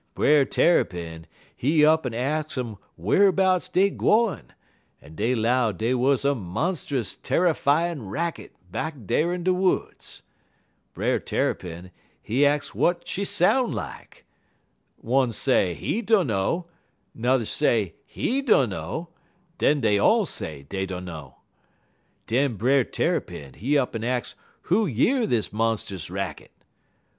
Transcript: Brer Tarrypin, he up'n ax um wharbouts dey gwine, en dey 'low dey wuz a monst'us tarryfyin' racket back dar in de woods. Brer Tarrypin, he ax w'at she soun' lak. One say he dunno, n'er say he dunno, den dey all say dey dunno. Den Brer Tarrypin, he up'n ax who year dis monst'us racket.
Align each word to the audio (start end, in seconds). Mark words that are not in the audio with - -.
Brer 0.15 0.45
Tarrypin, 0.45 1.27
he 1.55 1.85
up'n 1.85 2.11
ax 2.15 2.57
um 2.57 2.79
wharbouts 2.99 3.71
dey 3.71 3.91
gwine, 3.91 4.51
en 4.99 5.13
dey 5.13 5.35
'low 5.35 5.71
dey 5.71 5.93
wuz 5.93 6.25
a 6.25 6.33
monst'us 6.33 7.15
tarryfyin' 7.15 8.09
racket 8.09 8.55
back 8.71 8.95
dar 9.05 9.31
in 9.31 9.43
de 9.43 9.53
woods. 9.53 10.23
Brer 10.95 11.19
Tarrypin, 11.19 11.91
he 12.19 12.47
ax 12.47 12.69
w'at 12.69 13.05
she 13.07 13.23
soun' 13.23 13.73
lak. 13.73 14.25
One 14.97 15.31
say 15.31 15.75
he 15.75 16.01
dunno, 16.01 16.65
n'er 17.15 17.45
say 17.45 17.93
he 18.03 18.41
dunno, 18.41 19.09
den 19.59 19.81
dey 19.81 19.99
all 19.99 20.25
say 20.25 20.63
dey 20.63 20.87
dunno. 20.87 21.35
Den 22.25 22.55
Brer 22.55 22.83
Tarrypin, 22.83 23.53
he 23.53 23.77
up'n 23.77 24.03
ax 24.03 24.33
who 24.63 24.87
year 24.87 25.27
dis 25.27 25.49
monst'us 25.53 26.09
racket. 26.09 26.49